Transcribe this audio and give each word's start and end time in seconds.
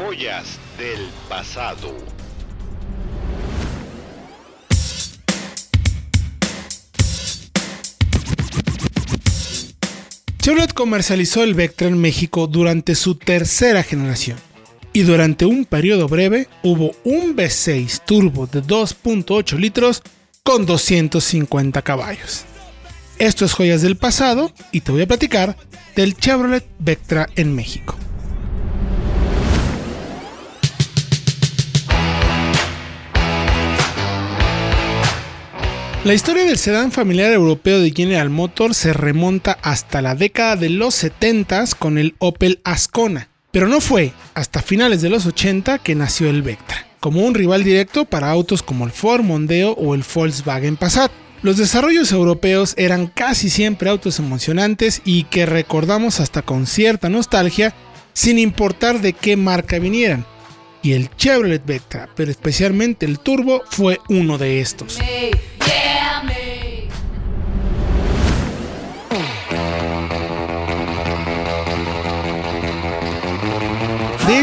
Joyas 0.00 0.58
del 0.78 0.98
pasado. 1.28 1.94
Chevrolet 10.40 10.72
comercializó 10.72 11.44
el 11.44 11.52
Vectra 11.52 11.88
en 11.88 12.00
México 12.00 12.46
durante 12.46 12.94
su 12.94 13.16
tercera 13.16 13.82
generación 13.82 14.38
y 14.94 15.02
durante 15.02 15.44
un 15.44 15.66
periodo 15.66 16.08
breve 16.08 16.48
hubo 16.62 16.92
un 17.04 17.36
V6 17.36 18.02
turbo 18.06 18.46
de 18.46 18.62
2.8 18.62 19.58
litros 19.58 20.02
con 20.42 20.64
250 20.64 21.82
caballos. 21.82 22.46
Esto 23.18 23.44
es 23.44 23.52
joyas 23.52 23.82
del 23.82 23.98
pasado 23.98 24.50
y 24.72 24.80
te 24.80 24.92
voy 24.92 25.02
a 25.02 25.06
platicar 25.06 25.58
del 25.94 26.16
Chevrolet 26.16 26.66
Vectra 26.78 27.28
en 27.36 27.54
México. 27.54 27.99
La 36.02 36.14
historia 36.14 36.46
del 36.46 36.56
sedán 36.56 36.92
familiar 36.92 37.30
europeo 37.30 37.78
de 37.78 37.90
General 37.90 38.30
Motors 38.30 38.78
se 38.78 38.94
remonta 38.94 39.58
hasta 39.60 40.00
la 40.00 40.14
década 40.14 40.56
de 40.56 40.70
los 40.70 40.94
70 40.94 41.66
con 41.78 41.98
el 41.98 42.14
Opel 42.18 42.62
Ascona, 42.64 43.28
pero 43.50 43.68
no 43.68 43.82
fue 43.82 44.14
hasta 44.32 44.62
finales 44.62 45.02
de 45.02 45.10
los 45.10 45.26
80 45.26 45.76
que 45.80 45.94
nació 45.94 46.30
el 46.30 46.40
Vectra, 46.40 46.86
como 47.00 47.20
un 47.20 47.34
rival 47.34 47.64
directo 47.64 48.06
para 48.06 48.30
autos 48.30 48.62
como 48.62 48.86
el 48.86 48.92
Ford 48.92 49.24
Mondeo 49.24 49.72
o 49.72 49.94
el 49.94 50.02
Volkswagen 50.02 50.78
Passat. 50.78 51.12
Los 51.42 51.58
desarrollos 51.58 52.12
europeos 52.12 52.72
eran 52.78 53.06
casi 53.06 53.50
siempre 53.50 53.90
autos 53.90 54.18
emocionantes 54.20 55.02
y 55.04 55.24
que 55.24 55.44
recordamos 55.44 56.18
hasta 56.18 56.40
con 56.40 56.66
cierta 56.66 57.10
nostalgia, 57.10 57.74
sin 58.14 58.38
importar 58.38 59.02
de 59.02 59.12
qué 59.12 59.36
marca 59.36 59.78
vinieran. 59.78 60.24
Y 60.82 60.92
el 60.92 61.14
Chevrolet 61.16 61.62
Vectra, 61.66 62.08
pero 62.16 62.30
especialmente 62.30 63.04
el 63.04 63.18
Turbo, 63.18 63.60
fue 63.68 64.00
uno 64.08 64.38
de 64.38 64.62
estos. 64.62 64.96
De 64.96 65.49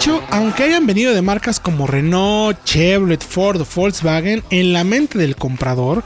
hecho, 0.00 0.24
aunque 0.30 0.62
hayan 0.62 0.86
venido 0.86 1.12
de 1.12 1.20
marcas 1.20 1.60
como 1.60 1.86
Renault, 1.86 2.64
Chevrolet, 2.64 3.22
Ford 3.22 3.60
o 3.60 3.66
Volkswagen, 3.66 4.42
en 4.48 4.72
la 4.72 4.82
mente 4.82 5.18
del 5.18 5.36
comprador, 5.36 6.02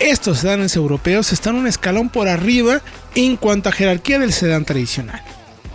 estos 0.00 0.38
sedanes 0.38 0.74
europeos 0.74 1.32
están 1.32 1.54
un 1.54 1.68
escalón 1.68 2.08
por 2.08 2.26
arriba 2.26 2.80
en 3.14 3.36
cuanto 3.36 3.68
a 3.68 3.72
jerarquía 3.72 4.18
del 4.18 4.32
sedán 4.32 4.64
tradicional, 4.64 5.22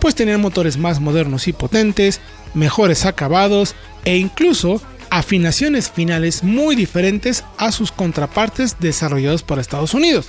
pues 0.00 0.14
tenían 0.14 0.42
motores 0.42 0.76
más 0.76 1.00
modernos 1.00 1.48
y 1.48 1.54
potentes, 1.54 2.20
mejores 2.52 3.06
acabados 3.06 3.74
e 4.04 4.18
incluso 4.18 4.82
afinaciones 5.08 5.90
finales 5.90 6.44
muy 6.44 6.76
diferentes 6.76 7.42
a 7.56 7.72
sus 7.72 7.90
contrapartes 7.90 8.76
desarrollados 8.80 9.42
por 9.42 9.58
Estados 9.58 9.94
Unidos, 9.94 10.26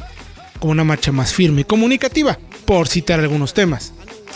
con 0.59 0.71
una 0.71 0.85
marcha 0.85 1.11
más 1.11 1.33
firme 1.33 1.61
y 1.61 1.65
comunicativa, 1.65 2.39
por 2.63 2.87
citar 2.87 3.19
algunos 3.19 3.53
temas. 3.53 3.91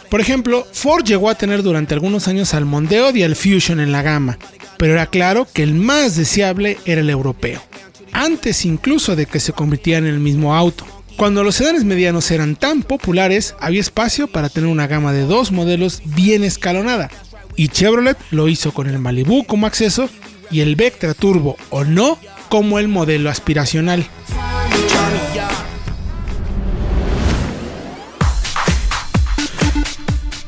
Por 0.09 0.21
ejemplo, 0.21 0.65
Ford 0.71 1.03
llegó 1.03 1.29
a 1.29 1.35
tener 1.35 1.63
durante 1.63 1.93
algunos 1.93 2.27
años 2.27 2.53
al 2.53 2.65
Mondeo 2.65 3.15
y 3.15 3.23
al 3.23 3.35
Fusion 3.35 3.79
en 3.79 3.91
la 3.91 4.01
gama, 4.01 4.37
pero 4.77 4.93
era 4.93 5.07
claro 5.07 5.47
que 5.51 5.63
el 5.63 5.73
más 5.73 6.15
deseable 6.15 6.77
era 6.85 7.01
el 7.01 7.09
europeo, 7.09 7.61
antes 8.13 8.65
incluso 8.65 9.15
de 9.15 9.25
que 9.25 9.39
se 9.39 9.53
convirtiera 9.53 9.99
en 9.99 10.05
el 10.05 10.19
mismo 10.19 10.55
auto. 10.55 10.85
Cuando 11.17 11.43
los 11.43 11.55
sedanes 11.55 11.83
medianos 11.83 12.29
eran 12.31 12.55
tan 12.55 12.83
populares, 12.83 13.55
había 13.59 13.81
espacio 13.81 14.27
para 14.27 14.49
tener 14.49 14.69
una 14.69 14.87
gama 14.87 15.11
de 15.13 15.23
dos 15.23 15.51
modelos 15.51 16.01
bien 16.05 16.43
escalonada, 16.43 17.09
y 17.55 17.67
Chevrolet 17.69 18.17
lo 18.31 18.47
hizo 18.47 18.71
con 18.71 18.87
el 18.87 18.99
Malibu 18.99 19.43
como 19.45 19.67
acceso 19.67 20.09
y 20.51 20.61
el 20.61 20.75
Vectra 20.75 21.13
Turbo 21.15 21.57
o 21.69 21.83
no 21.83 22.17
como 22.49 22.79
el 22.79 22.87
modelo 22.87 23.29
aspiracional. 23.29 24.07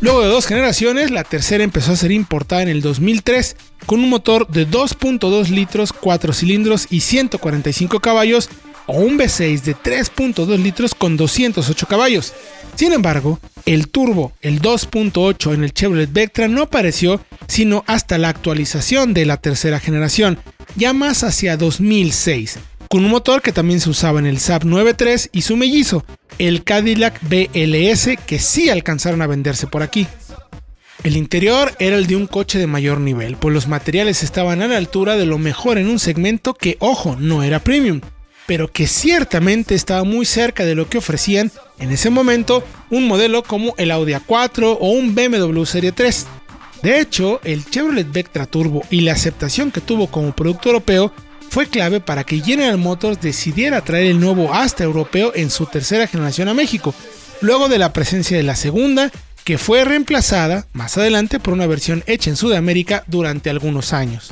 Luego 0.02 0.22
de 0.22 0.30
dos 0.30 0.46
generaciones, 0.46 1.12
la 1.12 1.26
tercera 1.26 1.62
empezó 1.62 1.92
a 1.92 1.98
ser 1.98 2.14
importada 2.14 2.62
en 2.62 2.70
el 2.70 2.82
2003 2.82 3.58
con 3.86 4.00
un 4.00 4.10
motor 4.10 4.48
de 4.48 4.66
2.2 4.66 5.50
litros, 5.50 5.92
4 5.92 6.32
cilindros 6.32 6.88
y 6.90 7.02
145 7.02 8.00
caballos 8.00 8.50
o 8.88 8.94
un 8.94 9.20
V6 9.20 9.62
de 9.62 9.76
3.2 9.76 10.58
litros 10.58 10.96
con 10.96 11.18
208 11.18 11.86
caballos. 11.88 12.34
Sin 12.76 12.94
embargo, 12.94 13.40
el 13.66 13.90
turbo, 13.90 14.32
el 14.42 14.62
2.8 14.62 15.54
en 15.54 15.64
el 15.66 15.74
Chevrolet 15.74 16.12
Vectra 16.12 16.48
no 16.48 16.62
apareció 16.62 17.20
sino 17.48 17.84
hasta 17.86 18.18
la 18.18 18.30
actualización 18.30 19.14
de 19.14 19.26
la 19.26 19.36
tercera 19.36 19.82
generación, 19.82 20.40
ya 20.76 20.94
más 20.94 21.24
hacia 21.26 21.58
2006, 21.58 22.58
con 22.90 23.06
un 23.06 23.12
motor 23.12 23.44
que 23.44 23.52
también 23.52 23.80
se 23.80 23.90
usaba 23.92 24.20
en 24.20 24.26
el 24.26 24.40
Saab 24.40 24.66
93 24.66 25.30
y 25.32 25.44
su 25.44 25.56
mellizo, 25.56 26.04
el 26.40 26.64
Cadillac 26.64 27.22
BLS, 27.22 28.18
que 28.26 28.40
sí 28.40 28.70
alcanzaron 28.70 29.22
a 29.22 29.28
venderse 29.28 29.68
por 29.68 29.84
aquí. 29.84 30.08
El 31.04 31.16
interior 31.16 31.72
era 31.78 31.96
el 31.96 32.08
de 32.08 32.16
un 32.16 32.26
coche 32.26 32.58
de 32.58 32.66
mayor 32.66 33.00
nivel, 33.00 33.38
pues 33.38 33.54
los 33.54 33.68
materiales 33.68 34.24
estaban 34.24 34.64
a 34.64 34.68
la 34.68 34.78
altura 34.78 35.18
de 35.18 35.28
lo 35.28 35.38
mejor 35.38 35.78
en 35.78 35.88
un 35.88 36.00
segmento 36.00 36.56
que, 36.56 36.78
ojo, 36.80 37.16
no 37.16 37.44
era 37.44 37.60
premium, 37.60 38.02
pero 38.48 38.72
que 38.72 38.88
ciertamente 38.88 39.76
estaba 39.76 40.04
muy 40.04 40.26
cerca 40.26 40.66
de 40.66 40.74
lo 40.74 40.90
que 40.90 40.98
ofrecían 40.98 41.52
en 41.78 41.92
ese 41.92 42.10
momento 42.10 42.64
un 42.90 43.08
modelo 43.08 43.44
como 43.44 43.76
el 43.78 43.92
Audi 43.92 44.14
A4 44.14 44.78
o 44.80 44.90
un 44.90 45.14
BMW 45.14 45.64
Serie 45.64 45.92
3. 45.92 46.26
De 46.82 47.02
hecho, 47.02 47.42
el 47.44 47.66
Chevrolet 47.66 48.10
Vectra 48.10 48.46
Turbo 48.46 48.84
y 48.90 49.02
la 49.02 49.12
aceptación 49.14 49.72
que 49.72 49.82
tuvo 49.82 50.08
como 50.08 50.34
producto 50.34 50.70
europeo 50.70 51.12
fue 51.50 51.68
clave 51.68 52.00
para 52.00 52.24
que 52.24 52.40
General 52.40 52.78
Motors 52.78 53.20
decidiera 53.20 53.82
traer 53.82 54.08
el 54.08 54.20
nuevo 54.20 54.54
Asta 54.54 54.84
europeo 54.84 55.34
en 55.36 55.50
su 55.50 55.66
tercera 55.66 56.08
generación 56.08 56.48
a 56.48 56.54
México, 56.54 56.94
luego 57.42 57.68
de 57.68 57.80
la 57.80 57.92
presencia 57.92 58.38
de 58.38 58.44
la 58.44 58.56
segunda, 58.56 59.12
que 59.44 59.58
fue 59.58 59.84
reemplazada 59.84 60.68
más 60.74 60.98
adelante 60.98 61.40
por 61.40 61.54
una 61.54 61.68
versión 61.68 62.04
hecha 62.08 62.30
en 62.30 62.36
Sudamérica 62.36 63.04
durante 63.08 63.50
algunos 63.50 63.94
años. 63.94 64.32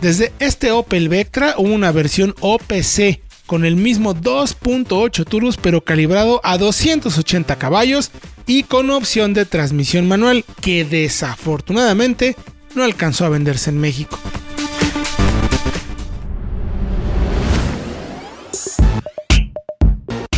Desde 0.00 0.32
este 0.38 0.72
Opel 0.72 1.08
Vectra 1.08 1.54
hubo 1.56 1.72
una 1.72 1.90
versión 1.90 2.34
OPC 2.40 3.20
con 3.52 3.66
el 3.66 3.76
mismo 3.76 4.14
2.8 4.14 5.26
turbos 5.26 5.58
pero 5.58 5.84
calibrado 5.84 6.40
a 6.42 6.56
280 6.56 7.56
caballos 7.56 8.10
y 8.46 8.62
con 8.62 8.88
opción 8.88 9.34
de 9.34 9.44
transmisión 9.44 10.08
manual 10.08 10.46
que 10.62 10.86
desafortunadamente 10.86 12.34
no 12.74 12.82
alcanzó 12.82 13.26
a 13.26 13.28
venderse 13.28 13.68
en 13.68 13.76
México. 13.76 14.18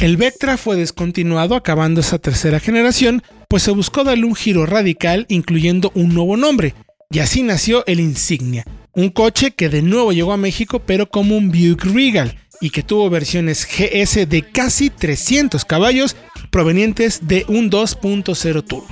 El 0.00 0.16
Vectra 0.16 0.56
fue 0.56 0.75
descontinuado 0.75 1.54
acabando 1.54 2.00
esa 2.00 2.19
tercera 2.19 2.58
generación, 2.58 3.22
pues 3.48 3.62
se 3.62 3.70
buscó 3.70 4.02
darle 4.02 4.25
un 4.25 4.34
giro 4.34 4.66
radical 4.66 5.25
incluyendo 5.28 5.92
un 5.94 6.14
nuevo 6.14 6.36
nombre, 6.36 6.75
y 7.12 7.20
así 7.20 7.44
nació 7.44 7.86
el 7.86 8.00
Insignia, 8.00 8.64
un 8.92 9.10
coche 9.10 9.52
que 9.52 9.69
de 9.69 9.82
nuevo 9.82 10.12
llegó 10.12 10.32
a 10.32 10.36
México 10.36 10.82
pero 10.84 11.08
como 11.08 11.36
un 11.36 11.50
Buick 11.50 11.84
Regal 11.84 12.41
y 12.64 12.70
que 12.70 12.82
tuvo 12.82 13.10
versiones 13.10 13.69
GS 13.69 14.26
de 14.26 14.42
casi 14.50 14.88
300 14.88 15.66
caballos 15.66 16.16
provenientes 16.48 17.28
de 17.28 17.44
un 17.47 17.70
2.0 17.70 18.64
turbo. 18.64 18.88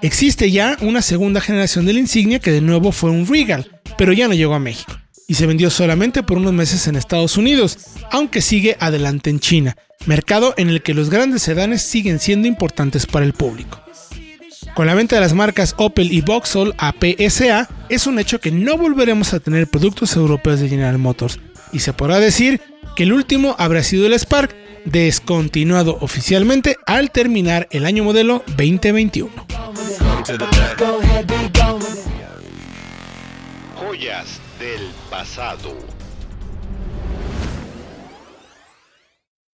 Existe 0.00 0.50
ya 0.50 0.78
una 0.80 1.02
segunda 1.02 1.42
generación 1.42 1.84
del 1.84 1.98
Insignia 1.98 2.38
que 2.38 2.52
de 2.52 2.62
nuevo 2.62 2.92
fue 2.92 3.10
un 3.10 3.26
Regal, 3.26 3.70
pero 3.98 4.14
ya 4.14 4.28
no 4.28 4.34
llegó 4.34 4.54
a 4.54 4.60
México 4.60 4.94
y 5.28 5.34
se 5.34 5.44
vendió 5.44 5.68
solamente 5.68 6.22
por 6.22 6.38
unos 6.38 6.54
meses 6.54 6.86
en 6.86 6.96
Estados 6.96 7.36
Unidos, 7.36 7.76
aunque 8.10 8.40
sigue 8.40 8.78
adelante 8.80 9.28
en 9.28 9.40
China, 9.40 9.76
mercado 10.06 10.54
en 10.56 10.70
el 10.70 10.80
que 10.82 10.94
los 10.94 11.10
grandes 11.10 11.42
sedanes 11.42 11.82
siguen 11.82 12.18
siendo 12.18 12.48
importantes 12.48 13.04
para 13.04 13.26
el 13.26 13.34
público. 13.34 13.82
Con 14.74 14.86
la 14.86 14.94
venta 14.94 15.16
de 15.16 15.20
las 15.20 15.34
marcas 15.34 15.74
Opel 15.76 16.12
y 16.12 16.22
Vauxhall 16.22 16.74
a 16.78 16.94
PSA, 16.94 17.68
es 17.90 18.06
un 18.06 18.18
hecho 18.18 18.40
que 18.40 18.52
no 18.52 18.78
volveremos 18.78 19.34
a 19.34 19.40
tener 19.40 19.66
productos 19.66 20.16
europeos 20.16 20.60
de 20.60 20.70
General 20.70 20.96
Motors, 20.96 21.40
y 21.72 21.80
se 21.80 21.92
podrá 21.92 22.20
decir 22.20 22.60
que 22.94 23.02
el 23.02 23.12
último 23.12 23.56
habrá 23.58 23.82
sido 23.82 24.06
el 24.06 24.18
Spark, 24.18 24.54
descontinuado 24.84 25.98
oficialmente 26.00 26.76
al 26.86 27.10
terminar 27.10 27.68
el 27.70 27.86
año 27.86 28.04
modelo 28.04 28.44
2021. 28.56 29.30
Joyas 33.76 34.40
del 34.58 34.90
pasado. 35.10 35.95